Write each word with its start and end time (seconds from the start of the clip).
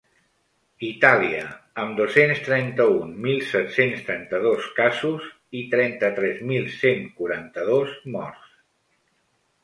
Itàlia, 0.85 1.41
amb 1.81 1.91
dos-cents 1.97 2.39
trenta-un 2.45 3.11
mil 3.25 3.43
set-cents 3.49 4.01
trenta-dos 4.07 4.69
casos 4.79 5.27
i 5.59 5.61
trenta-tres 5.73 6.41
mil 6.53 6.65
cent 6.79 7.05
quaranta-dos 7.19 7.93
morts. 8.17 8.49